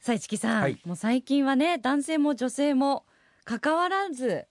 [0.00, 3.04] さあ市木さん、はいもう最近はね男性も女性も
[3.44, 4.46] 関わらず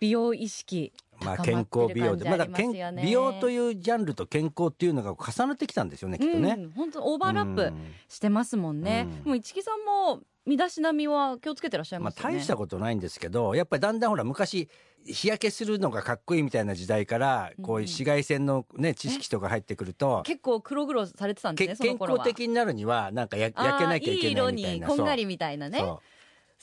[0.00, 2.52] 美容意識まあ健康美容でますよね。
[2.54, 7.74] 健美容というジャンルと健康っていうのが重なってきたんですよねきっとね、うん、本当オーバーラップうん
[8.08, 9.06] してますもんね。
[9.24, 12.36] うんもう市木さんも身だしなみは気をつけてらっしゃいまあますよね。
[12.36, 14.68] 大したことないんですけどやっぱりだんだんほら昔
[15.06, 21.98] 日焼けするのがかっこいいみたいな時代からこういう紫外線のね知識とか入ってくると結結構黒々されてたんですけね。
[21.98, 24.86] 健康的になるにはなんかや焼けなきゃいけないみたいな。
[24.88, 25.84] にこんがりみたいなね。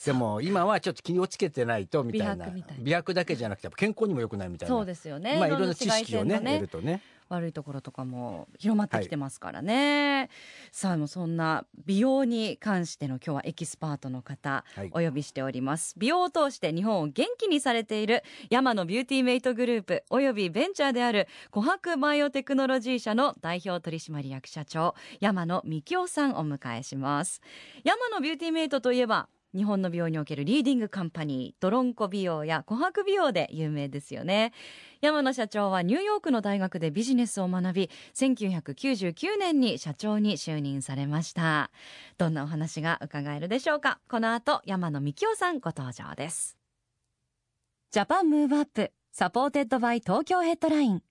[0.05, 2.47] でも 今はちょっと気をつけてないとみたいな。
[2.79, 4.75] 美白だけじゃなくてやっぱ健康にも良くないみたいな。
[4.75, 5.37] そうですよね。
[5.37, 7.01] まあいろんな知識をね紫外線の得るとね
[7.35, 10.29] 悪いところとかも広まってきてますからね、
[10.71, 14.91] さあもうそんな美容に関しての今日はエキスパートの方はい。
[14.93, 27.41] お呼びしております、美容を通して日本を元気にされている山野ビューティーメイトグループおよびベンチャーである琥珀バイオテクノロジー社の代表取締役社長山野幹夫さんをお迎えします。
[27.83, 34.53] 山野ビューティーメイトといえば日本の美容におけるリーディングカンパニードロンコ美容や琥珀美容で有名ですよね
[35.01, 41.71] 山野社長はニューヨークの大学でビジネスを学び1999年に社長に就任されました。
[42.19, 43.99] どんなお話が伺えるでしょうか？
[44.07, 46.55] この後山野幹夫さんご登場です。
[47.89, 51.03] Japan Move Up supported by 東京ヘッドライン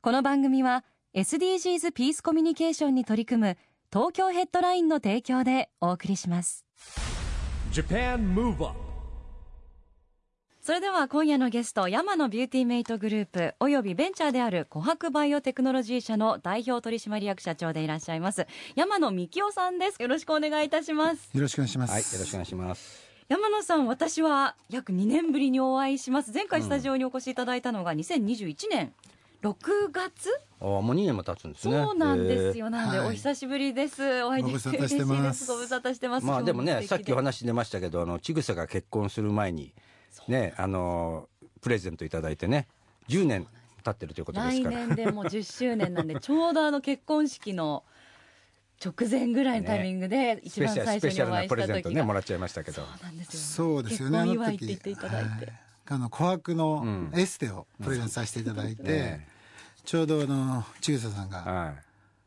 [0.00, 3.58] この番組は SDGs ピースコミュニケーションに取り組む
[3.92, 6.64] 東京ヘッドラインの提供でお送りします。
[7.72, 8.85] Japan Move Up
[10.66, 20.02] それでは今夜のゲスト山野ビューティーメイトグループおよびベンチャーである琥珀バイオテクノロジー社の代表取締役社長でいらっしゃいます山野幹夫さんです。
[20.02, 21.30] よろしくお願いいたします。
[21.32, 21.92] よろしくお願いします。
[21.92, 23.00] はいよろしくお願いします。
[23.28, 26.32] 山野さん私は約2年ぶりにお会いします。
[26.32, 28.92] 前回スタジオにお越しいただいたのが2021年
[29.44, 29.54] 6
[29.92, 31.80] 月、あーもう2年も経つんですね。
[31.80, 33.08] そうなんですへよなのではい。
[33.10, 34.24] お久しぶりです。
[34.24, 35.46] お会いできて嬉しいです。
[35.46, 36.24] ご無沙汰してます。
[36.24, 39.72] ーまあでもねさっきお話出ましたけどあのちぐさが結婚する前に
[40.28, 41.28] ねあの
[41.60, 42.66] プレゼントいただいてね
[43.08, 43.46] 10年
[43.84, 44.86] 経ってるということです来から。
[44.86, 47.84] 年でもう10周年なんで ちょうどあの結婚式の
[48.84, 52.82] 直前ぐらいのタイミングで一スペシャル番最スペシャルな初にお会いしプレゼントた時がねもらっちゃいましたけど。
[52.82, 54.18] そうなんですよね。
[54.18, 57.12] 結婚祝いって言っていただいて、はいあの琥珀のうん。
[57.14, 59.28] エステをプレゼントさせていただいて、ね。
[59.84, 61.74] ちょうどあのちぐささんがは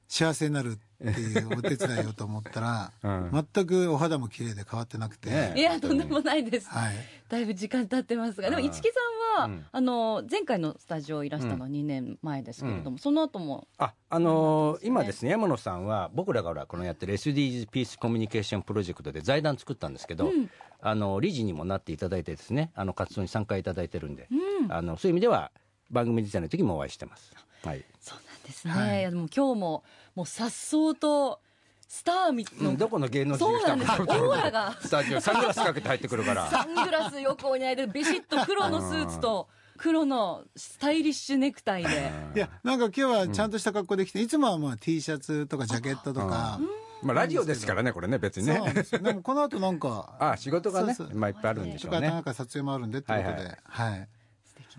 [0.07, 3.45] 幸せになるっていうお手伝いをと思ったら、うん。
[3.53, 6.95] 全くお肌も綺麗で変わってなくて、ねいやとんでもないです、はい。
[7.29, 8.49] だいぶ時間経ってますが。
[8.49, 8.99] でも市木さ
[9.37, 9.65] んは、うん。
[9.71, 14.87] あの前回のスタジオいらしたのは2年前ですけれども、その後もああのーね？
[14.87, 20.49] 今ですね山野さんは僕らがほらこのやってる SDGs ピースコミュニケーションプロジェクトで財団作ったんですけど、うん。
[20.81, 24.71] あの理事にもなっていただいてですねあの活動に参加いただいてるんで、うん。
[24.71, 25.51] あのそういう意味では
[25.91, 27.33] 番組自体の時もお会いしてます。
[27.63, 27.83] はい。
[27.99, 28.99] そうなんですね、はい。
[28.99, 29.83] いやでも今日も
[30.19, 31.39] もうさっそうと
[31.87, 34.75] スターみの、うんどこの芸能人そうなんオーラが。
[34.83, 36.49] スタジオサングラスかけて入ってくるから。
[36.49, 39.47] サングラス横にあいでビシッと黒のスーツと
[39.77, 42.11] 黒のスタイリッシュネクタイで。
[42.35, 46.59] いや、なんか今日はちゃんとした格好できて、いつもはまあ T シャツとかジャケットとか、
[47.01, 48.61] まあラジオですからねこれね別にね。
[49.01, 51.17] でもこの後なんか、 あ仕事がねそうそう。
[51.17, 51.99] まあいっぱいあるんでしょうね。
[51.99, 54.09] とかなん、か撮影もあるんでってことで、はいははい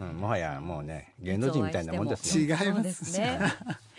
[0.01, 3.41] うん、もはやもうね芸能人みたいなもんですよ違いますそうですね。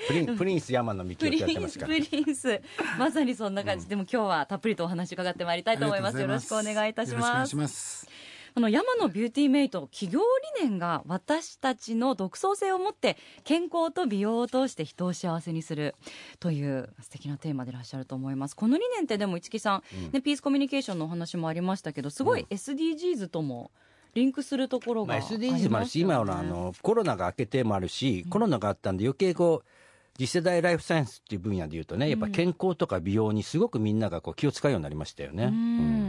[0.07, 1.93] プリンプリンス山野幹プ夫ってやってリンスますから。
[1.93, 2.61] プリンス
[2.97, 6.19] まさにそんな感じ、でも今日はたっぷりとお話伺ってまいりたいと思います。
[6.19, 7.67] よろしくお願いいたしよろしくお願いします。
[7.67, 8.07] ます。
[8.53, 10.19] あの山野ビューティーメイト企業
[10.57, 15.95] 理念が私たちの独創性を持って健康と美容を通して人を幸せにする
[16.39, 18.55] という素敵なテーマでいらっしゃると思います。
[18.55, 23.71] この理念ってでも市木さん、ね、ピースコミュニケーションのお話もありましたけどすごい SDGs とも
[24.13, 29.67] リンクするところまあ、が SDGs もあるし、今のあのコロナが明けてもあるし、コロナがあったんで、余計こう、
[30.17, 35.45] 次世代ライフサイエンスっていう分野でいうとね、やっぱ健康とか美容にすごくみんながこう気を使うようになりましたよね。
[35.45, 35.53] ううん。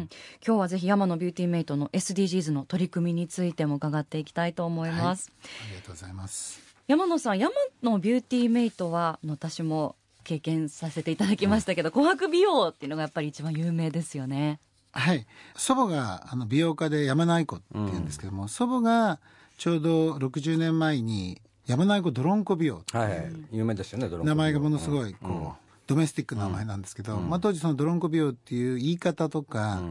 [0.00, 0.08] ん
[0.44, 6.60] 今日はぜひ山野ビューティーメイトの SDGs の取り組みについても伺っていきたいと思います、ありがとうございます。
[6.88, 9.94] 山野さん山野ビューティーメイトは私も
[10.24, 14.60] 経験させていただきましたけど、琥珀美容っていうのがやっぱり一番有名ですよね
[14.92, 15.26] はい。
[15.56, 19.20] 祖母があの美容家で山内子って言うんですけども、祖母が
[19.58, 25.14] ちょうど60年前に山内子ドロンコ美容はいはい、有名ですよね、ドロンコ名前がものすごいうん。
[25.14, 29.82] こう、ドメスティックな名前なんですけど、まあ、当時そのドロンコ美容っていう言い方とか、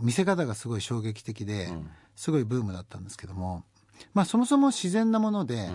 [0.00, 1.70] 見せ方がすごい衝撃的で、
[2.16, 3.64] すごいブームだったんですけども、
[4.14, 5.70] まあ、そもそも自然なもので、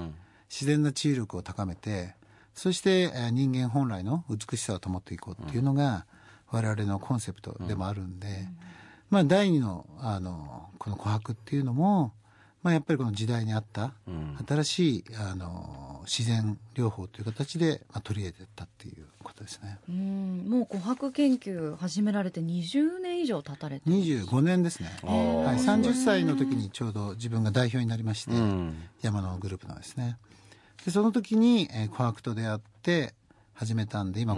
[0.50, 2.16] 自然な治癒力を高めて
[2.58, 6.08] そしてえー人間本来の美しさを保っていこうっていうのが、
[6.52, 8.48] 我々のコンセプトでもあるんで、
[9.10, 12.14] まあ、第二のあのこの琥珀っていうのも、
[12.64, 13.94] まあ、やっぱりこの時代に合った
[14.48, 19.78] 新しいあの自然療法という形で、まあ、取り入れていったっていうことですね。
[19.90, 20.46] うん。
[20.48, 25.44] もう琥珀研究始められて20年以上経たれて25年ですね、ー。
[25.44, 28.76] はい、30歳の時にちょうど自分が代表になりまして、うん。
[29.02, 30.18] 山のグループのですね。
[30.86, 33.14] でその時に、えー琥珀と出会って
[33.54, 34.36] 始めたんで今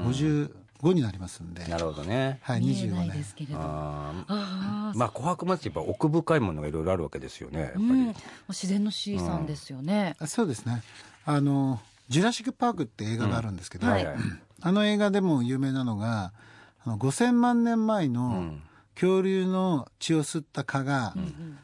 [0.81, 2.40] 55になりますんで、なるほどね。
[2.42, 7.60] はい、25見えないで年すけれどあまあ琥珀町ってやっぱ奥深いものがいろいろあるわけですよね。
[7.60, 7.84] やっぱり。
[7.84, 8.16] うん、
[8.50, 10.84] 自然の資産ですよね、あそうですね。
[11.26, 11.80] あの
[12.10, 13.94] 「ジュラシック・パーク」って映画があるんですけど、うん。
[13.94, 14.06] はい。
[14.06, 14.16] はい
[14.62, 16.34] あの映画でも有名なのが
[16.86, 18.62] あの5000万年前のん
[19.00, 21.13] 恐竜の血を吸った蚊が、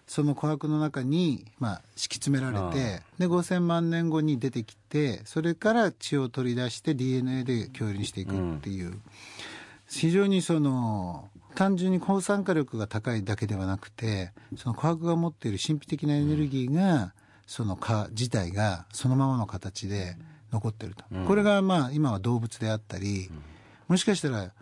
[0.07, 9.01] その琥珀の中に、まあ、敷き詰められてで5000万年後に出てきてそれから血を取り出して DNA で恐竜にしていくっていう、
[9.89, 17.13] 非常にその単純に抗酸化力が高いだけではなくてその琥珀が持っている神秘的なエネルギーが、
[17.47, 20.15] その蚊自体がそのままの形で
[20.53, 23.29] 残ってると、これがまあ今は動物であったり、
[23.89, 24.53] もしかしたら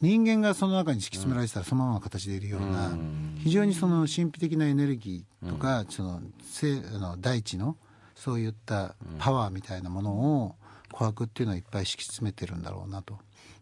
[0.00, 2.96] 人間がその中に敷き詰められてたらそのままの形でいるような、
[3.38, 6.22] 非常にその神秘的なエネルギーとか、その
[6.52, 7.76] 生あの大地の
[8.14, 10.54] そういったパワーみたいなものを
[10.92, 13.18] 琥珀っていうのはいっぱい敷き詰めてるんだろうなと。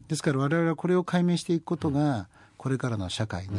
[0.09, 3.59] ですから我々はこれを解明していくことがこれからの社会に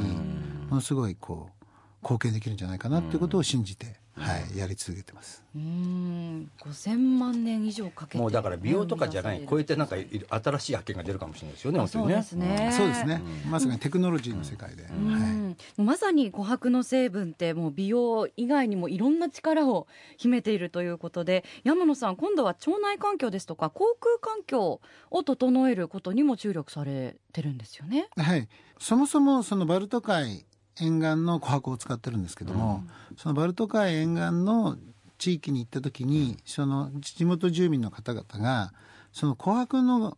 [0.69, 1.65] ものすごいこう
[2.03, 5.43] 貢献できるんじゃないかなっていうことを信じて、はい、やり続けてます。
[5.55, 6.51] うん。
[6.59, 12.23] 5000万年以上かけてもうだから美容とかじゃない、超えてなんか新しい発見が出るかもしれないですよね、本当にね。
[12.23, 12.73] そうですね。
[12.77, 19.87] そうですね、まさにテクノロジーの世界で、はい、うんまさに琥珀の成分ってもう美容以外にもいろんな力を
[20.17, 28.09] 秘めているということで山野さん今度は腸内環境ですとか航空環境を整えることにも注力されてるんですよね。
[28.17, 28.47] はい、
[28.79, 30.45] そもそもそのバルト海
[30.79, 32.83] 沿岸の琥珀を使ってるんですけども、
[33.17, 34.77] そのバルト海沿岸の
[35.17, 38.73] 地域に行った時にその地元住民の方々が
[39.11, 40.17] その琥珀の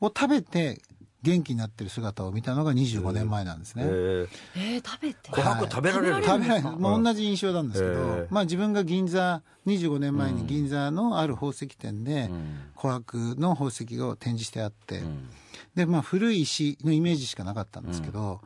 [0.00, 0.80] を食べて
[1.22, 3.82] 元気になってる姿を見たのが25年前なんですね。
[3.84, 4.28] えー。
[4.54, 5.30] えー、食べて？
[5.30, 12.30] 琥珀食べられる、食べられんですかもう同じ印象なんですけど、へえまあ、自分が銀座25年前に銀座のある宝石店で
[12.76, 15.02] 琥珀の宝石を展示してあって、
[15.74, 18.40] でまあ、古い石のイメージしかなかったんですけど、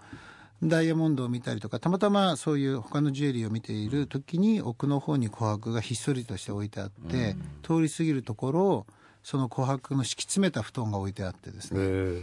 [0.63, 8.87] ダイヤモンドを見たりとかたまたまそういう他のジュエリーを見ている時に奥の方に琥珀がひっそりとして置いてあって、通り過ぎるところ
[9.23, 11.81] その琥珀の敷き詰めた布団が置いてあってですね、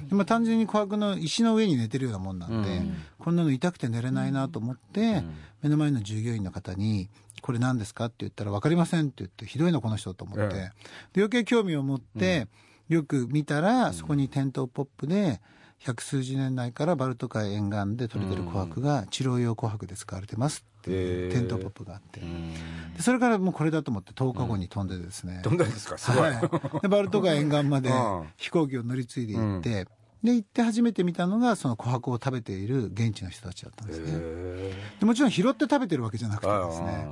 [0.09, 2.63] まあ、単純に琥珀の石の上に寝てるようなもんなん。
[2.63, 2.81] で、
[3.19, 5.23] こんなの痛くて寝れないなと思って、
[5.61, 7.09] 目の前の従業員の方に
[7.41, 10.71] 「これ何ですか?」って言ったら「分かりません」って言ってひどいなこの人と思って、
[11.15, 12.47] 余計興味を持って、
[12.89, 15.41] よく見たらそこに店頭ポップで
[15.79, 25.57] 百数十年内からバルト海沿岸で取れてる琥珀が治療用琥珀で使われてますっていうへえ店頭ポップがあって、でそれからもうこれだと思って10日後に飛んでですね、どん。
[25.57, 26.21] なですか、すごい。
[26.21, 28.27] はい、でバルト海沿岸までうん。
[28.37, 29.87] 飛行機を乗り継いで行って、
[30.23, 37.07] で行って初めて見たのがその琥珀を食べている現地の人たちだったんですね、えでもちろん拾って食べてるわけじゃなくてですね。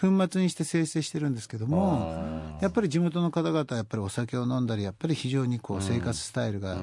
[0.00, 6.76] 粉末にして生成してるんですけどもやっぱり地元の方々はやっぱりお酒を飲んだりやっぱり非常にこう生活スタイルが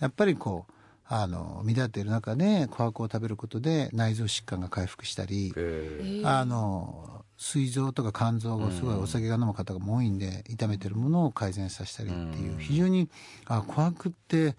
[0.00, 0.72] やっぱりこう
[1.06, 13.08] あの乱れている中で琥珀を食べることで内臓疾患が回復したり、えあの膵臓とか肝臓がすごいお酒が飲む方が多いんで痛めてるものを改善させたりっていう非常に
[13.46, 14.56] あ琥珀って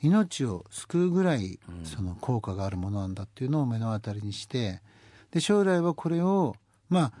[0.00, 4.80] 命を救うぐらいその効果があるものなんだっていうのを目の当たりにして
[5.30, 6.56] で将来はこれを
[6.88, 7.12] まあ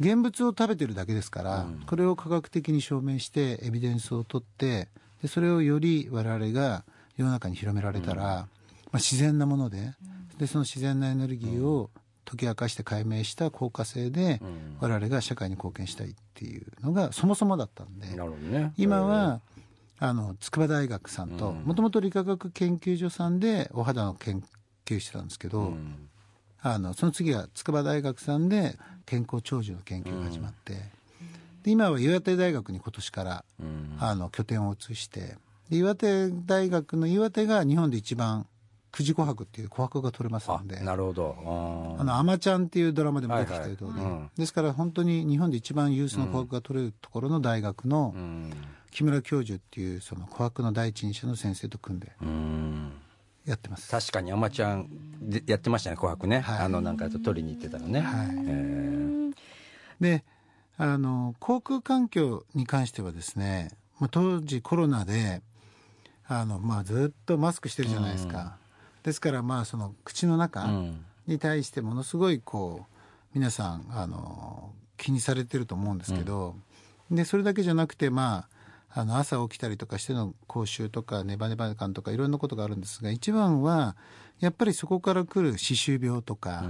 [0.00, 4.88] 現物を食べてるだけですから、これを科学的に証明してエビデンスを取って
[5.22, 6.84] でそれをより我々が
[7.16, 8.46] 世の中に広められたら、ま
[8.92, 9.94] あ、自然なもので
[10.38, 11.90] でその自然なエネルギーを
[12.24, 14.40] 解き明かして解明した効果性で、
[14.80, 18.72] 我々が社会に貢献したいっていうのがそもそもだったんでなるほどね。
[18.76, 19.40] 今は、
[19.98, 24.42] あの筑波大学さんともともと理化学研究所さんでお肌の研
[24.84, 25.74] 究してたんですけど、
[26.60, 30.74] あのその次は筑波大学さんで健康長寿の研究が始まって、
[31.62, 33.44] で今は岩手大学に今年から、
[34.00, 35.36] あの拠点を移して
[35.70, 38.46] で岩手大学の岩手が日本で一番
[38.92, 40.78] 久慈琥珀っていう琥珀が取れますあので。
[40.80, 41.96] なるほど。
[41.98, 44.12] ああの、アマちゃんっていうドラマでも出てきてる通り、はいはい。
[44.12, 44.30] うん。
[44.36, 48.14] ですから本当に日本で一番有数の琥珀が取れるところの大学の
[48.92, 52.92] 木村教授っていうその琥珀の第一人者の先生と組んで、うん。
[53.44, 53.90] やってます。
[53.90, 54.88] 確かに、あまちゃん
[55.20, 56.40] でやってましたね、紅白ね。
[56.40, 56.58] はい。
[56.60, 58.00] あの、なんか取りに行ってたのね。
[58.00, 58.28] はい。
[58.28, 59.04] えー。
[60.00, 60.24] で
[60.76, 65.42] あの航空環境に関してはですねまあ当時コロナで
[66.26, 68.56] あの、まあ、ずっとマスクしてるじゃないですか、
[69.02, 71.04] ですからまあその口の中うん。
[71.26, 72.98] に対してものすごいこう
[73.32, 76.54] 皆さんあの気にされてると思うんですけど、
[77.10, 78.46] でそれだけじゃなくてま
[78.92, 82.30] ああの朝起きたりとかしての口臭とかネバネバ感とかいろん。
[82.30, 83.96] なことがあるんですが一番は
[84.40, 86.64] やっぱりそこから来る歯周病とか、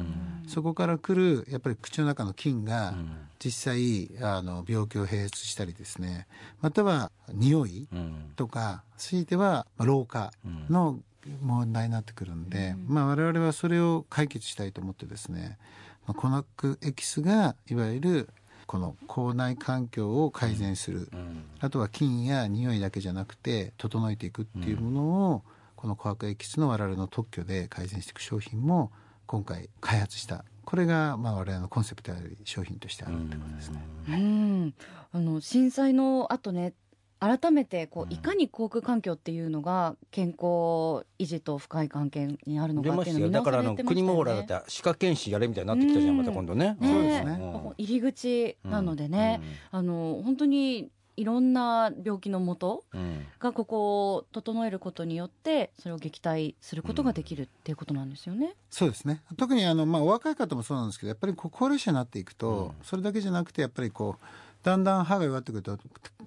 [0.47, 2.95] そこから来るやっぱり口の中の菌が
[3.39, 6.27] 実際あの病気を併発したりですね。
[6.61, 8.33] または匂いうん。
[8.37, 10.33] とか強いてはまあ老化
[10.71, 11.01] の
[11.43, 15.59] 問題になってくるんで、まあ、我々はそれを解決したいと思ってですね、
[16.07, 18.29] まあ、コナックエキスがいわゆる
[18.67, 21.45] この口内環境を改善する、うん。
[21.61, 25.03] あとは菌や匂いだけじゃなくて整えていくっていうもの
[25.33, 25.43] を、
[25.85, 28.91] この琥珀エキスの我々の特許で改善していく商品も
[29.27, 30.47] 今回開発した。
[30.65, 33.85] これがまあ我々のコンセプトであり商品としてあるということですね。
[34.09, 34.75] うん、
[35.13, 36.73] あの震災の後ね
[37.21, 43.43] 改めてこういかに航空環境っていうのが健康維持と深い関係にあるの出かっていうのを見ますよ。
[43.43, 46.79] だからあの国もほらだって歯科検診やれみたいになってきたじゃん、うんまた今度ね。
[46.81, 47.33] ねそうですね。
[47.33, 47.73] ん。
[47.77, 53.01] 入り口なのでね、あの本当にいろんな病気のもとうん。
[53.01, 58.55] うんがここを整えることによってそれを撃退することができるっていうことなんですよね。
[58.71, 59.23] そうですね。
[59.37, 64.25] 特にあの、まあ、お若い方もそうなんですけどやっぱり高齢者になっていくと、それだけじゃなくてやっぱりこう
[64.63, 65.79] だんだん歯が弱ってくると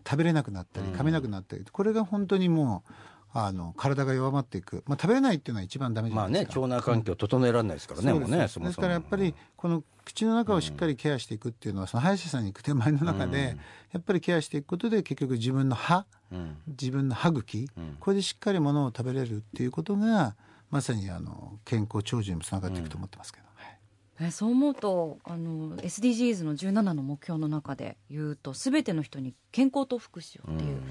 [0.08, 2.92] 食べれなくなったり噛めなくなったり、これが本当にもう
[3.34, 6.62] あの体が弱まっていく、まあ、食べれないっていうのは一番ダメじゃまあねないですか。
[6.62, 8.30] 腸内環境整えられないですからね、そうです。
[8.32, 13.58] もうねそもそもですからやっぱりこの口の中をしっかりケアしていくっていうのはその歯医者さんに行く手前の中で
[13.92, 16.58] やっぱりケアしていくことで結局自分の歯うん。
[16.68, 17.98] 自分の歯茎うん。
[18.00, 20.36] これでしっかりものを食べれるっていうことが
[20.70, 23.80] まさにあの健康長寿にもつながっていくと思ってますけど、はい。
[24.20, 30.82] えそう思うとあの SDGs の17の目標の中で言うと「すべての人に健康と福祉を」っていう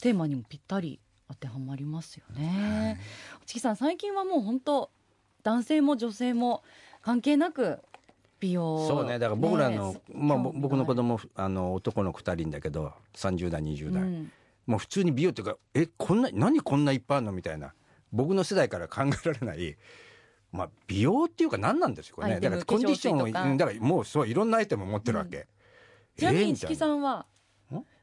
[0.00, 3.00] テーマにもぴったり当てはまりますよね。
[3.46, 4.90] チキさん最近はもう本当
[5.42, 6.62] 男性も女性も
[7.02, 7.78] 関係なく
[8.40, 9.18] 美容そうね。
[9.18, 14.32] だから僕らの、ねまあ、僕の子供あの男の2人だけど30代20代、うん。
[14.66, 17.74] もう普通に美容っていうかえこんな何こんないっぱいあるのみたいな。
[18.12, 19.76] 僕の世代から考えられない、
[20.52, 22.40] まあ、美容っていうか何なんですよね。
[22.40, 25.46] だからコンディションをだからもうそういろんなアイテム持ってるわけ、
[26.16, 27.24] ちなみにえーみたいチキさんはん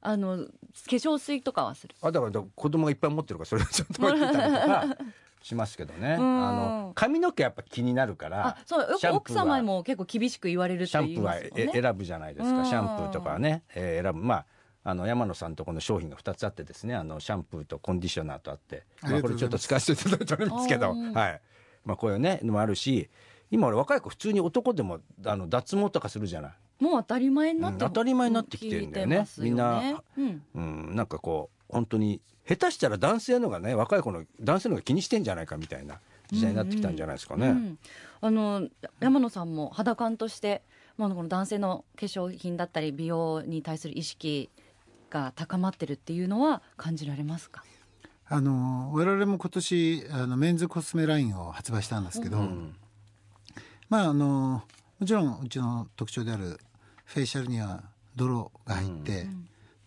[0.06, 0.44] あの化
[0.88, 1.96] 粧水とかはする。
[2.02, 4.98] あだから子供がいっぱい持ってるからそれをちょっと聞いたりとか
[5.42, 6.14] しますけどね。
[6.14, 6.22] あうん。
[6.22, 12.58] の髪の毛やっぱ気になるからあそうよく奥様にも結構厳しく言われるって言いシャンプーは選ぶじゃないですうん。
[12.58, 14.20] かシャンプーとかはね、えー選ぶ。
[14.26, 14.46] まあ
[14.86, 21.42] あの山野さんとこの商品が2つあってですねあのシャンプーとコンディショナーとあって、まあ、ことれちょっと使わせていただいておりますけど、はい。
[21.86, 23.10] まあ、こういうねのもあるし
[23.50, 26.52] 今俺若い子普通に男でもあの脱毛とかするじゃない、
[26.84, 29.16] もう当たり前になって、うん当たり前になってきてるんだよね。
[29.16, 30.44] 聞いますみんなうん。
[30.54, 36.00] うん、なんかこう本当に下手したら男性のがね若い子の男性のが気にしてんじゃないかみたいな
[36.30, 37.48] 時代になってきたんじゃないですかね。
[37.48, 37.78] うん。
[38.20, 38.68] あの
[39.00, 40.62] 山野さんも肌感として、
[40.98, 44.50] まあ、この男性の化粧品だったり美容に対する意識
[45.10, 47.64] が高まってるっていうのは感じられますか？
[48.28, 52.76] あの我々も今年あのメンズコスメラインを発売したんですけど、うん。
[53.90, 54.64] まああの
[55.00, 56.60] もちろんうちの特徴である
[57.14, 57.84] フェイシャルには
[58.16, 59.28] 泥が入って、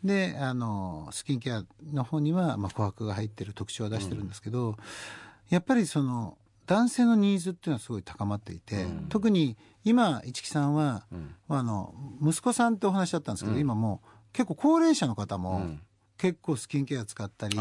[0.05, 4.77] であのスキンケアの方には、まあ、琥珀が入ってる特徴を出してるんですけど、
[5.51, 11.35] やっぱりその男性のニーズっていうのはすごい高まっていて、特に今市木さんは、ん。
[11.49, 15.81] あの息子さんってお話だったんですけど、今もう結構高齢者の方も、ん。
[16.19, 17.59] 結構スキンケア使ったり、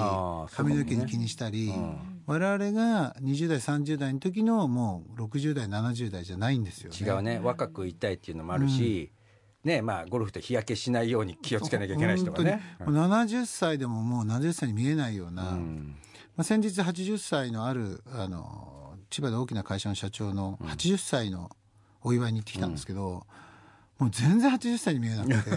[0.52, 6.98] 髪の毛に気にしたり、ん我々が20代30代の時のもう60代70代じゃないんですよね。
[6.98, 7.40] 違うね。
[7.44, 9.12] 若くいたいっていうのもあるし、
[9.66, 12.62] ねまあゴルフって日焼けしないように気をつけなきゃいけない人がね。
[12.80, 12.98] 本当に。
[12.98, 15.96] もう70歳でももう70歳に見えないような、うん。
[16.38, 21.50] まあ、先日80歳のあるあの千葉で大きな会社の社長の80歳の
[22.04, 23.26] お祝いに行ってきたんですけど、
[23.98, 25.52] もう全然80歳に見えなくて、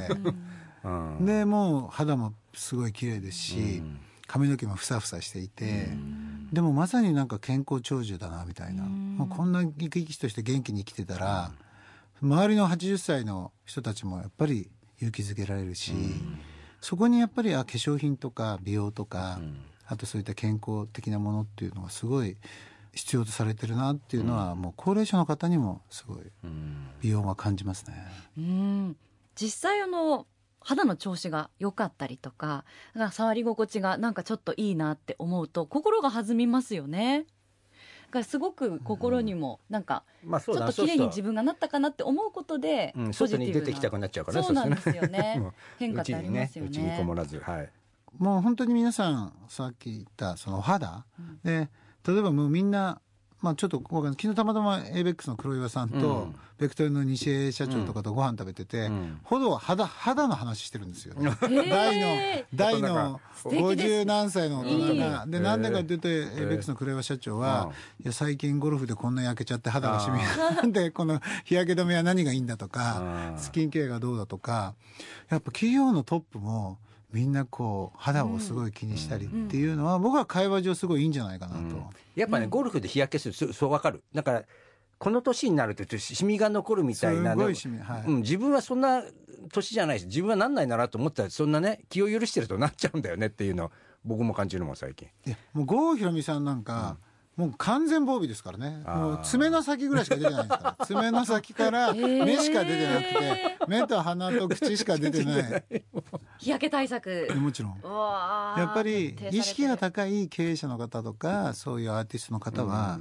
[0.85, 1.27] うん。
[1.27, 3.99] でもう肌もすごい綺麗ですし、うん。
[4.27, 5.89] 髪の毛もふさふさしていて、
[6.53, 11.53] でもまさになんか健康長寿だなみたいな、もうこんな生き生きとして元気に生きてたら、
[12.23, 15.93] 周りの80歳の人たちもやっぱり勇気づけられるし、
[16.81, 19.41] そこにやっぱりあ化粧品とか美容とか、
[19.87, 22.37] あとそういった健康的なものっていうのがすごい
[22.93, 26.89] 必要とされてるなっていうのは、もう高齢者の方にもすごいうん。
[27.01, 27.95] 美容は感じますね。
[28.37, 28.97] うん。
[29.35, 30.27] 実際あの
[30.61, 37.27] 肌の調子が良かったりとかなんか触り心地がなんかちょっといいなって思うと心が弾みますよね
[38.09, 45.43] からすごく心にもなんかちょっと綺麗に自分分がなったかなって思うことで、うん、ポ外に出てきたくなっちゃうからそうなんですよね。
[45.79, 46.71] 変化ってありますよね。
[46.71, 47.71] うちにねうちにこもらずはい。
[48.19, 51.05] もう本当に皆さんさっき言ったそのお肌、
[51.45, 51.69] で
[52.07, 53.01] 例えばもうみんな
[53.41, 56.35] まあちょっと昨日たまたま ABEX の黒岩さんと、うん。
[56.59, 59.21] ベクトルの西江社長とかとご飯食べてて、ん。
[59.23, 65.25] ほどは肌肌の話してるんですよ、へー 大の大の素敵です50何歳の大人が。
[65.29, 67.71] でなんでかっていうと ABEX の黒岩社長は、
[68.03, 70.19] いや最近ゴルフでこんな焼けちゃって肌がしみ
[70.57, 74.75] なんでこの日焼け止めは何がいいんだとかスキンケアがどうだとか
[75.29, 76.79] やっぱ企業のトップも
[77.13, 81.83] みんなこう肌をすごい気にしたりっていうのは、僕は会話上すごいいいんじゃないかなと。
[82.15, 84.03] やっぱね、ゴルフで日焼けするそそうわかる。
[84.15, 84.43] だから
[84.99, 88.03] この年になるとちょっとシミが残るみたいなすごいシミはい。
[88.07, 89.05] うん、自分はそんな
[89.53, 93.71] 年じゃないし自分はなんないならと思ったらそんなね気を許してるとなっちゃうんだよねっていうのを
[94.05, 95.09] 僕も感じるもん最近。
[95.27, 96.99] いやもう郷ひろみさんなんか、
[97.39, 98.83] もう完全防備ですからね。
[98.85, 100.77] もう爪の先ぐらいしか出てないですから。
[100.87, 105.65] 爪の先から目しか出てなくて、目と鼻と口しか出てない。
[106.41, 107.29] 日焼け対策。
[107.37, 107.75] もちろん。
[108.59, 112.99] やっぱり意識が高い経営者の方とかそういうアーティストの方は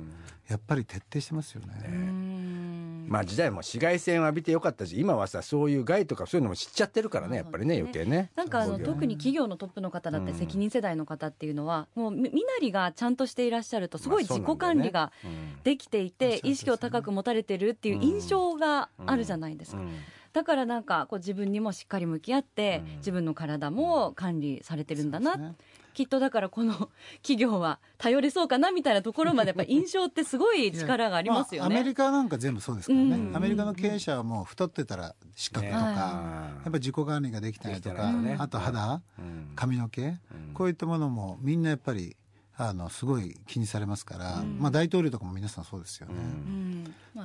[0.47, 1.73] やっぱり徹底してますよね。
[1.83, 2.66] うーん
[3.07, 8.31] まあ時代も紫外線を浴びてよかったし今はさそういう害とかそういうのも知っちゃってるからねやっぱりね余計ね。
[8.35, 15.63] なんかあの特に企業のトップの方だって責任世代の方っていうのはもうみ身なりがちゃんとしていらっしゃるとすごい自己管理がうん。
[15.63, 19.81] できていてうん意識を高く持たれてるっていう印象があるじゃないですか。
[19.81, 19.91] うん。
[20.33, 22.97] だからなんかこう自分にもしっかり向き合ってうん。
[22.97, 25.55] 自分の体も管理されてるんだなね
[25.97, 26.91] きっとだからこの
[27.23, 33.35] 企業は頼れそうかなみたいなところまでやっぱ印象ってすごい力がありますよまあアメねリカなんか全部そうですからね、うん。
[33.35, 38.35] アメリカの経営者はもう太ってたら失格とか、ねやっぱ自己管理ができてないとか、ね。
[38.37, 39.53] あと肌、うん。
[39.55, 40.17] 髪の毛、うん。
[40.53, 42.15] こういったものもみんなやっぱり
[42.55, 46.13] あのすごい気にされますから、まあ、大統領とかも皆さんそうですよね。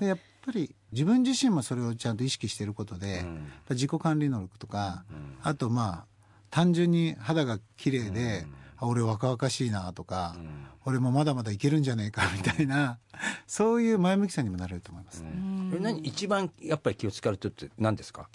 [0.00, 3.52] でやっぱり自分自身もそれをちゃんと意識していることで、うん。
[3.68, 5.36] 自己管理能力とか、ん。
[5.42, 6.12] あとまあ
[6.52, 10.68] 単純に肌が綺麗で、あ俺若々しいなとか、ん。
[10.84, 12.98] 俺もまだまだいけるんじゃねえかみたいな
[13.46, 18.28] そういう前向きさにもなれると思います、え何一番やっぱり気を使う人って何ですか、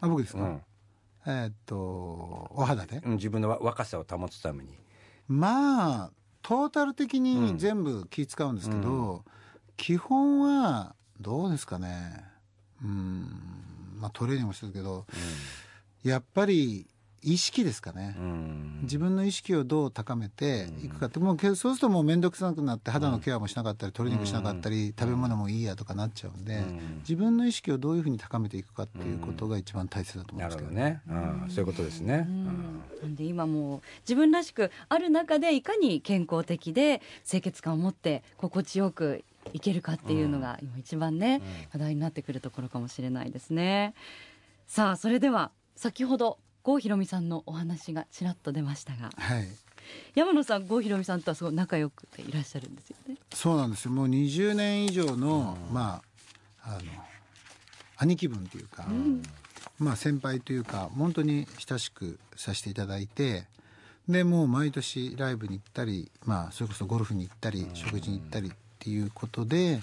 [0.00, 0.62] あ僕ですか、うん。
[1.26, 4.78] えーっとお肌で、うん自分のわ若さを保つために。
[5.28, 6.10] まあ
[6.42, 9.24] トータル的に全部気使うんですけど、
[9.76, 12.24] 基本はどうですかね。
[12.82, 13.28] うん。
[13.96, 15.06] まあトレーニングもしてるけど、
[16.02, 16.86] やっぱり
[17.24, 18.80] 意識ですかね、うん。
[18.82, 26.62] 自分の意識をどう高めていくかって、もうけそうするともう面倒くさくなって肌のケアもしなかったり、トレーニングしなかったり、食べ物もいいやとかなっちゃうんで、
[27.00, 31.00] 自分の意識をどういうふうに高めていくかっていうことが一番大切だと思うんなですけどね。
[31.48, 32.44] そういうことですね、うん。
[32.44, 32.50] な
[33.08, 33.16] ん。
[33.16, 43.94] で今もう自分らしくある中でいかに健康的で清潔感を持って心地よくいけるかっていうのが今一番ね、課題になってくるところかもしれないですね。
[44.66, 49.10] さあそれでは先ほど郷ひろみさんのお話がちらっと出ましたが。
[49.16, 49.46] はい。
[50.14, 53.16] 山野さん郷ひろみさんとはすごい仲良くていらっしゃるんですよね。
[53.32, 53.92] そうなんですよ。
[53.92, 56.02] もう20年以上の、ま
[56.62, 56.80] ああの
[57.98, 58.86] 兄貴分っていうか、
[59.78, 63.44] まあ先輩というか本当に親しくさせていただいて
[64.08, 69.80] でもう毎年ライブに行ったり、まあ、それこそゴルフに行ったり食事に行ったりっていうことで、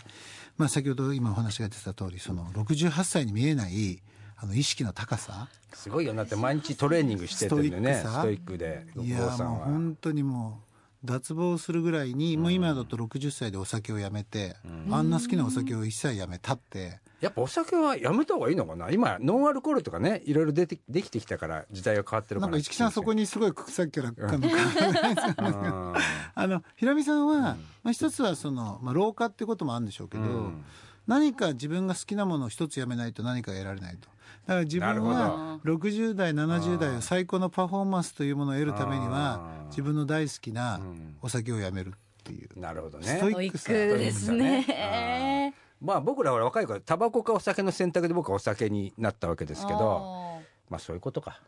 [0.58, 4.00] まあ、先ほど今お話が出てた通りその68歳に見えない
[4.41, 5.47] あの意識の高さ？
[5.73, 6.13] すごいよ。
[6.15, 8.04] だって毎日トレーニングしててんだよね。
[8.04, 8.88] ストイックで。
[8.99, 10.62] いやもう本当にも
[11.04, 14.56] う脱帽するぐらいに、もう今だと60歳でお酒をやめて、
[14.89, 18.89] あんな好きなお酒を一切やめたって、やっぱお酒はやめた方がいいのかな？
[18.89, 22.51] 今ノンアルコールとかねいろいろ出てできてきたから時代が変わってるから。
[22.51, 25.93] なんか市木さんそこにすごいさっきからかのうん
[26.34, 30.63] あのひろみさんは、まあ、一つはその、まあ、老化ってこともあるんでしょうけど、うん。
[31.08, 34.08] 何か自分が好きなものを一つやめないと何か得られないと。
[34.45, 40.80] だから自分は60代70代を最高のパフォーマンスというものを得るためには自分の大好きな
[41.21, 41.91] お酒をやめるっ
[42.23, 42.60] ていう。
[42.60, 43.06] なるほどね。
[43.06, 43.67] ストイッックさ。
[43.67, 45.54] クですね。
[45.82, 51.39] まあ僕らは若い頃タバコかお酒の選択で僕はお酒になったわけですけどまあそういうことか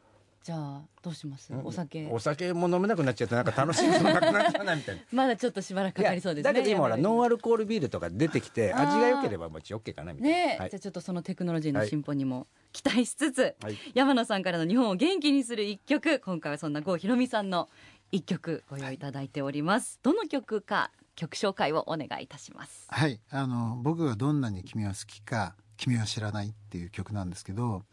[0.44, 1.54] じゃあどうします？
[1.64, 2.10] お酒。
[2.12, 4.92] お酒も飲めなくなっちゃってなんか楽しみそうなくなっちゃうなみた。
[4.92, 10.70] い なまだちょっとしばらくかかりそうですねだけど今ほらノンアアルコールビールとか出てきて味が良ければもうち OK かなみたいな、ねえ、はい。
[10.70, 13.78] じゃあちょっとそのテクノロジーの進歩にも期待しつつ、はい。
[13.94, 17.70] 山野さんからの日本を元気にする一曲今回はそんな郷ひろみさんの
[18.12, 22.86] 一曲ご用意いただいております、どの曲か曲紹介をお願いいたします。
[22.90, 23.22] はい。
[23.30, 27.84] あの僕がどんなに君は好きか君は知らないっていう曲なんですけど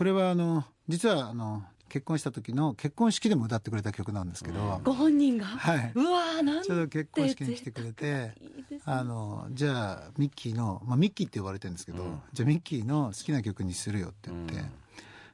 [0.00, 14.54] これはあの実はあの結婚した時の結婚式でも歌ってくれた曲なんですけど、ご本人が、はい、うわーなんちょうど結婚式に来てくれていいですねあのじゃあミッキーの、まあ、ミッキーって呼ばれてるんですけど、じゃあミッキーの好きな曲にするよって言って、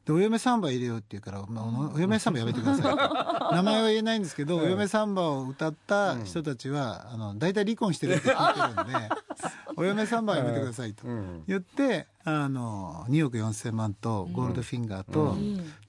[0.06, 2.96] でお嫁サンバ入れようって言うから、まあ、おお嫁サンバやめてください。
[2.96, 2.96] と
[3.52, 9.08] 名前は言えないんですけど、お嫁サンバを歌った人たちは、あの大体離婚してるって聞いてるんで
[9.76, 11.06] お嫁サンバはやめてくださいと
[11.48, 15.36] 言ってあの2億4,000万とゴールドフィンガーと、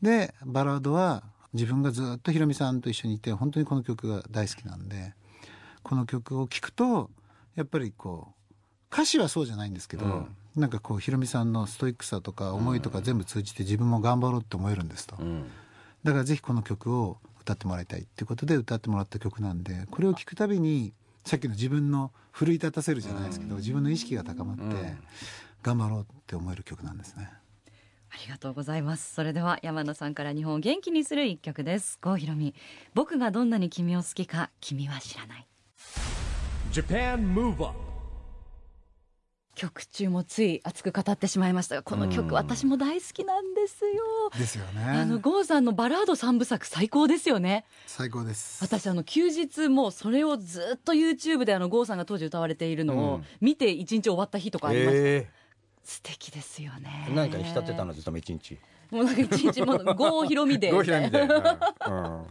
[0.01, 1.21] でバラードは
[1.53, 5.13] 自分がずっとヒロミさんと一緒にいて本当にこの曲が大好きなんで
[5.83, 7.11] この曲を聴くと
[7.55, 10.27] やっぱりこう歌詞はそうじゃないんですけど、
[10.57, 15.15] なんかこうヒロミさんのストイックさとか思いとか全部通じて自分も頑張ろうって思えるんですと、
[16.03, 20.93] だからぜひこの曲を歌ってもらいたいっていうことで歌ってもらった曲なんでこれを聴くたびに
[21.25, 24.63] さっきの自分の奮い立たせるじゃないですけど、自分の意識が高まって
[25.61, 27.29] 頑張ろうって思える曲なんですね。
[28.09, 29.13] ありがとうございます。
[29.13, 31.99] それでは山野さんから日本を元気にする一曲です。
[31.99, 32.55] 郷ひろみ
[32.93, 35.47] 僕がどんなに君を好きか君は知らない。
[36.71, 37.86] Japan Move Up
[39.57, 44.29] 曲中もつい熱く語ってしまいましたがこの曲私も大好きなんですよ。
[44.37, 45.21] ですよあのね。
[45.21, 47.65] 郷さんのバラード三部作最高ですよね。
[47.87, 48.63] 最高です。
[48.63, 55.27] 私あの休日もうそれをずっと YouTube であの郷さんが当時歌われているのを見て一日終わった日とかありました、え。
[55.83, 57.07] 素敵ですよね。
[57.09, 58.59] え何か浸ってたのずっとも一日。
[58.91, 60.71] もうなんか一日もう 郷ひろみで。
[60.71, 61.31] 郷ひろみで、うん。
[61.31, 62.27] う ん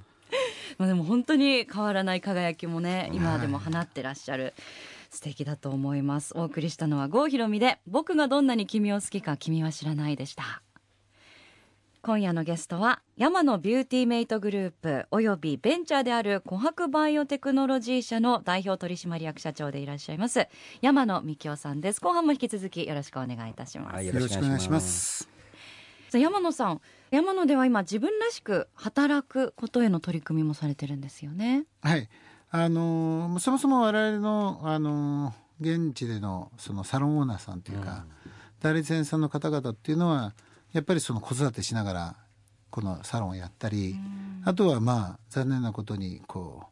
[0.79, 4.55] まあでも本当に変わらない輝きもね今でも放ってらっしゃる
[5.11, 6.33] 素敵だと思います。
[6.37, 10.63] お送りしたのは郷ひろみで僕がどんなに君を好きか君は知らないでした。
[12.03, 20.47] 今夜のゲストは山野ビューティーメイトグループおよびベンチャーである琥珀バイオテクノロジー社の代表取締役社長でいらっしゃいます
[20.83, 22.01] 山野幹夫さんです。
[22.01, 25.29] 後半も引き続きよろしくお願いいたします、はいよろしくお願いします。
[26.13, 31.65] 山野さん山野では今自分らしく働くことへの取り組みもされてるんですよね。
[31.83, 32.09] はい。
[32.51, 38.05] あのーそもそも我々の、あのー現地でのそのサロンオーナーさんというか、
[38.61, 40.35] 代理店さんの方々っていうのは
[40.75, 42.17] やっぱりその子育てしながら
[42.69, 43.97] このサロンをやったり、
[44.45, 46.65] あとはまあ残念なことにこ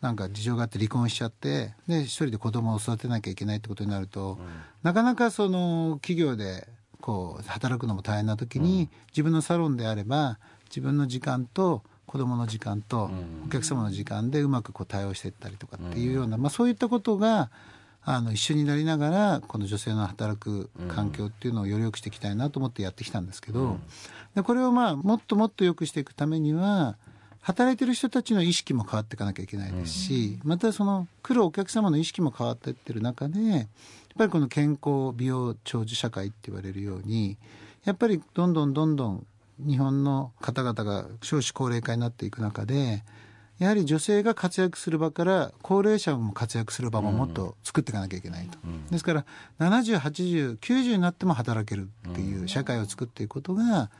[0.00, 4.38] うなんか事情があって離婚しちゃってで一人で子供を育てなきゃいけないってことになると、
[4.84, 6.68] なかなかその企業で
[7.00, 10.38] こう働くのも大変な時に、自分のサロンであれば
[10.70, 13.10] 自分の時間と子供の時間と
[13.46, 17.50] お客様の時間でうまくこう対応していったりとかっていうような、まあ、そういったことが
[18.02, 23.76] あの一緒になりながらこの女性の働く環境っていうのをより良くしていきたいなと思ってやってきたんですけど、
[24.34, 26.96] でこれをまあもっともっと良くしていくためには
[27.42, 33.66] 働いてる人たちの意識も変わっていかなきゃいけないですし、またその来るお客様の意識も変わっていってる中でやっ
[34.16, 37.36] ぱりこの健康美容長寿社会って言われるように
[37.84, 39.26] やっぱりどんどんどんどん
[39.58, 43.02] 日本の方々が少子高齢化になっていく中で
[43.58, 48.58] やはり女性が活躍する場から高齢者も活躍する場ももっと作っていかなきゃいけないと、
[48.90, 49.24] ですから
[49.58, 53.90] 708090になっても働けるっていう社会を作っていくことが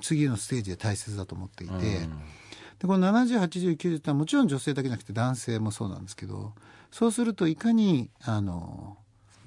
[0.00, 1.74] 次のステージで大切だと思っていて、
[2.78, 6.52] でこの708090ってのはもちろん女性だけじゃなくて男性もそうなんですけど
[6.92, 8.96] そうするといかにあの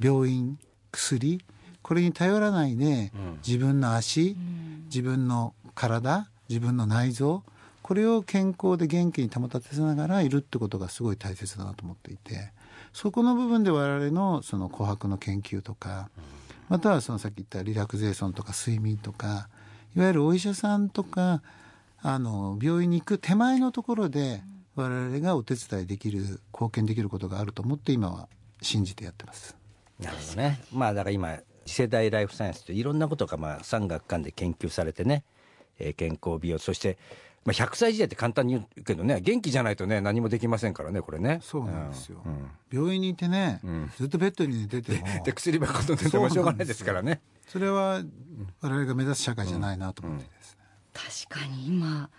[0.01, 0.59] 病院
[0.91, 1.39] 薬
[1.81, 3.11] これに頼らないで、
[3.45, 4.35] 自分の足、
[4.85, 7.43] 自分の体自分の内臓
[7.81, 12.51] これを健康で元気に保たせながらいるってことがすごい大切だなと思っていて
[12.91, 16.09] そこの部分で我々のその琥珀の研究とか
[16.67, 19.47] またはそのさっき言ったリラクゼーションとか睡眠とか
[19.95, 21.41] いわゆるお医者さんとか
[22.01, 24.41] あの病院に行く手前のところで
[24.75, 28.27] 我々がお手伝いできる貢献できることがあると思って今は
[28.61, 29.55] 信じてやってます。
[29.99, 30.61] なるほどね。
[30.71, 31.37] まあだから今
[31.69, 35.23] 次世代ライフサイエンスっていろんなことがまあ産学間で研究されてね、
[35.77, 36.97] えー健康美容そして
[37.45, 41.39] まあ100歳時代って簡単に言うけどね元気じゃないとね何もできませんからねこれね。
[41.43, 42.49] そうなんですよ、うん。
[42.71, 43.61] 病院にいてね、
[43.97, 47.21] ずっとベッドに寝ててもで薬ばっか飲んでてもしょうがないですからね。
[47.47, 48.01] それは
[48.61, 52.09] 我々が目指す社会じゃないなと思ってですね、確かに今、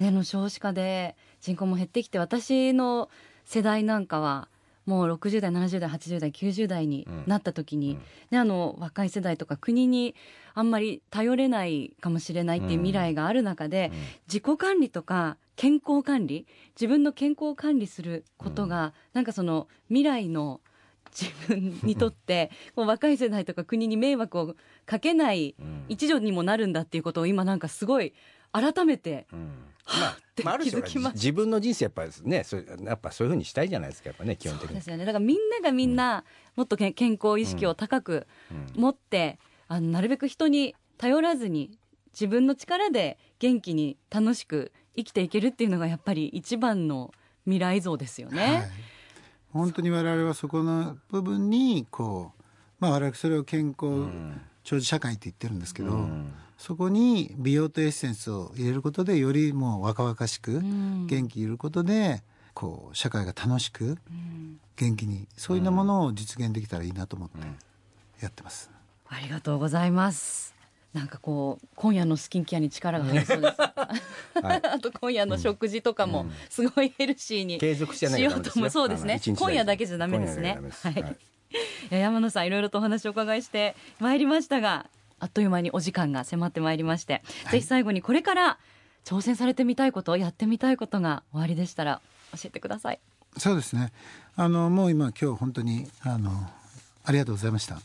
[0.00, 3.08] ね、あの少子化で人口も減ってきて私の
[3.44, 4.48] 世代なんかは
[4.86, 7.98] もう60代70代80代90代になった時に、
[8.30, 10.14] ね、あの若い世代とか国に
[10.54, 13.92] あんまり頼れないかもしれないっていう未来がある中で、
[14.26, 20.60] 自己管理とか健康管理自分の健康を管理することが、なんかその未来の
[21.12, 25.54] 自分にとって こう若い世代とか国に迷惑をかけない
[25.88, 28.12] 一助にもなるんだっていうことを今なんかすごい
[28.60, 29.26] 改めて
[29.86, 34.68] まあ、まあ、ある種自分の人生やっぱりねそうやっぱそういうふうにしたいじゃないですかやっぱね基本的に。
[34.68, 35.04] そうですよね。
[35.04, 36.24] だからみんながみんな
[36.56, 38.26] もっとけ健康意識を高く
[38.74, 39.38] 持って、
[39.68, 41.78] あのなるべく人に頼らずに
[42.12, 47.12] 自分の力で元気に楽しく生きていけるっていうのがやっぱり一番の
[47.44, 48.42] 未来像ですよね。
[48.42, 48.70] はい、
[49.52, 52.42] 本当に我々はそこの部分にこう、
[52.80, 54.08] まあ、我々それを健康
[54.64, 62.22] 長寿社会って言ってるんですけど、うんそこに美容とエッセンスを入れることでよりもう若々しくん元気いることで
[62.54, 67.38] こう社会が楽しくうん元気にそういうものを実現できたらいいなと思って
[68.20, 68.70] やってます。
[69.08, 70.54] ありがとうございます。
[70.92, 73.60] なんかこう今夜のスキンケアに力が入りそうです。
[73.60, 78.70] はい あと今夜の食事とかもすごいヘルシーに継続してないしようと思う。
[78.70, 79.20] そうですね。
[79.24, 80.58] 今夜だけじゃダメですね。
[80.60, 81.26] 今夜だけダメです
[81.90, 84.86] いや山野さんいろいろとお話をお伺いしてまいりましたが、
[85.18, 88.58] あっという間にお時間が迫ってまいりまして、ぜひ最後にこれから
[89.04, 92.00] 挑戦されてみたいこと、やってみたいことがおありでしたら
[92.32, 93.00] 教えてください。
[93.38, 93.92] そうですね。
[94.34, 96.30] あのもう今今日本当にあの
[97.04, 97.80] ありがとうございました。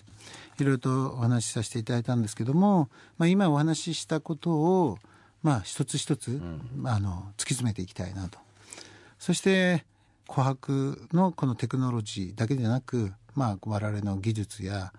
[0.60, 4.98] いろいろとお話しさせていただいたんですけども、まあ今お話ししたことを
[5.44, 6.42] まあ一つ一つ、
[6.86, 8.38] あの突き詰めていきたいなと。
[9.20, 9.86] そして
[10.28, 14.94] 琥珀のこのテクノロジーだけでなく、まあ我々の技術や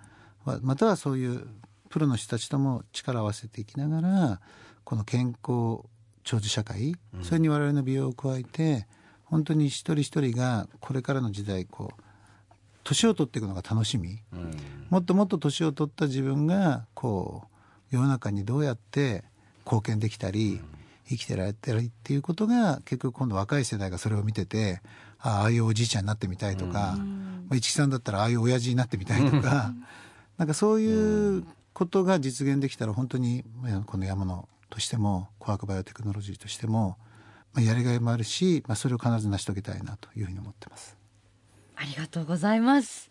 [0.45, 1.47] ままたはそういう
[1.93, 4.41] プロの人たちとも力を合わせていきながら
[4.83, 5.83] この健康
[6.25, 8.87] 長寿社会、それに我々の美容を加えて
[9.25, 12.03] 本当に一人一人がこれからの時代こう
[12.83, 14.21] 年を取っていくのが楽しみ、
[14.89, 17.45] もっともっと年を取った自分がこ
[17.93, 19.25] う世の中にどうやって
[19.67, 20.61] 貢献できたり、
[21.09, 24.81] 生きてられたりっていうことが結局今度若い世代がそれを見てて
[25.19, 26.97] ああいうおじいちゃんになってみたいとか、
[27.49, 29.75] まあ、市木さんだったらああいう親父になってみたいとか
[30.39, 36.97] なんかそういうことが実現できたら本当にまあこの山野としても琥珀バイオテクノロジーとしても、
[37.53, 40.97] まあ、やりがいもあるし、まあ、それを必ず成し遂げたいなというふうに思ってます。
[41.77, 43.11] ありがとうございます。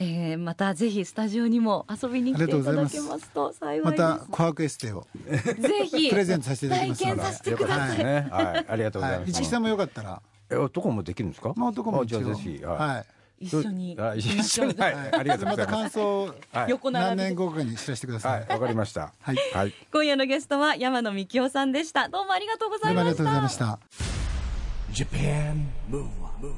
[0.00, 4.00] えー、またぜひスタジオにも遊びに来ていただけますと幸いまです。
[4.00, 7.98] た琥珀エステを、ぜひプレゼントさせていただきます体験させてください。
[7.98, 8.28] ね。
[8.30, 8.66] はい。
[8.68, 9.32] ありがとうございはい、ます。
[9.32, 11.52] 市木さんもよかったら、え男もできるんですか？
[11.56, 12.64] まあ、男もあじゃあ一応ぜひ。
[12.64, 14.74] はい一緒にあ一緒に。
[14.74, 14.94] はい。
[14.94, 15.94] ありがとうごまたざいます。
[15.96, 16.70] 感想をはい。
[16.70, 18.28] 横並何年後かに知らせてくださ。
[18.30, 18.48] はいい。
[18.48, 19.12] わかりました。
[19.20, 19.74] はいはい。
[19.92, 22.08] 今夜のゲストは山野幹夫さんでした。
[22.08, 23.58] どうもありがとうございましどうもありがとうございまたし。
[23.58, 23.78] た。
[24.92, 26.54] Japan Move Up,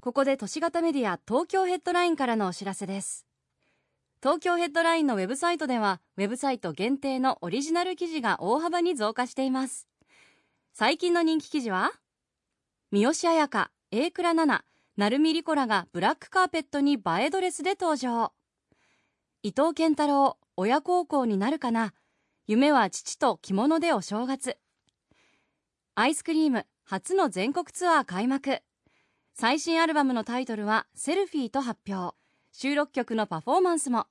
[0.00, 3.24] ここで都市型メディア東京ヘッドラインからのお知らせです。
[4.22, 9.86] 東京ヘッドラインのウェブサイトでは、ウェブサイト限定のオリジナル記事が大幅に増加しています。
[10.72, 11.92] 最近の人気記事は、
[12.94, 14.64] 三好彩香、榮倉奈々、
[14.96, 18.32] 成海莉子らがブラックカーペットに映えドレスで登場。
[19.42, 21.92] 伊藤健太郎、親孝行になるかな
[22.46, 24.58] 夢は父と着物でお正月。
[25.96, 28.60] アイスクリーム、初の全国ツアー開幕。
[29.34, 32.14] 最新アルバムのタイトルは「セルフィー」と発表
[32.52, 34.06] 収録曲のパフォーマンスも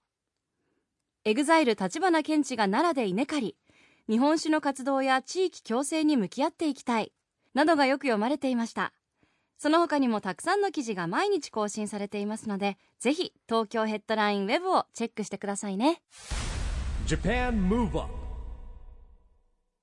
[1.24, 3.58] EXILE 立花健治が奈良で稲刈り
[4.10, 7.14] 日本酒の活動や地域共生に向き合っていきたい
[7.54, 8.94] などがよく読まれていました
[9.58, 16.02] その他にもたくさんの記事が毎日更新されていますのでぜひ東京ヘッドラインウェブをチェックしてくださいね
[17.08, 18.24] Japan Move Up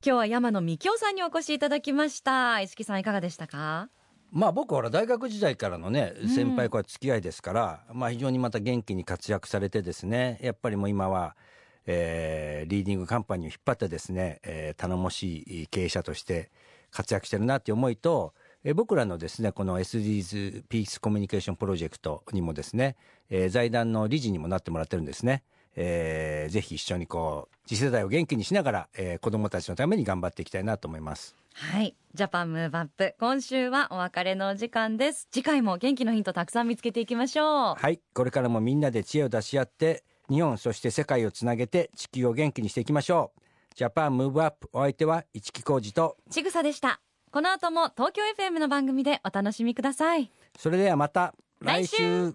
[0.02, 2.62] 今日は山野幹夫さんにお越しいただきました。
[2.62, 3.90] 石木さんいかがでしたか？
[4.32, 11.36] まあ僕はほら大学時代からのね先輩こう付き合いですから、まあ非常にまた元気に活躍されてですねやっぱりもう今は、
[11.84, 16.50] えーリーディングカンパニーを引っ張ってですね、えー頼もしい経営者として
[16.90, 22.96] 活躍してるなっていう思いと、えー僕らのですねこの SDGs ピースコミュニケーションプロジェクトにもですね、
[23.30, 25.42] えー財団の理事にもなってもらってるんですね。
[25.76, 31.36] えーぜひ一緒にこう次世代を元気にしながら、えー子どもたちのために頑張っていきたいなと思います。
[31.54, 31.94] はい。
[32.14, 33.14] ジャパンムーブアップ。
[33.18, 35.28] 今週はお別れのお時間です。
[35.30, 37.74] 次回も元気のヒントたくさん見つけていきましょう。
[37.76, 43.40] はい、これからもみんなで知恵を出し合って、日本そして世界をつなげて地球を元気にしていきましょう。
[43.74, 47.00] ジャパンムーブアップお相手は市木浩二と、ちぐさでした。
[47.30, 50.30] この後も東京 FM の番組でお楽しみください。
[50.58, 51.98] それではまた来週来
[52.32, 52.34] 週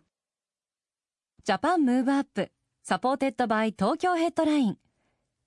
[1.44, 2.52] Japan Move Up
[2.84, 4.78] supported by 東京ヘッドライン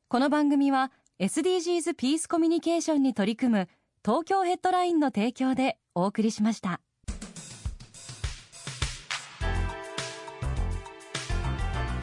[0.08, 3.68] この番組は SDGs ピースコミュニケーションに取り組む
[4.04, 6.80] 東京ヘッドラインの提供でお送りしました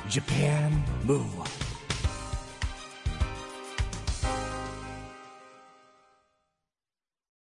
[0.10, 0.72] Japan
[1.06, 1.55] Move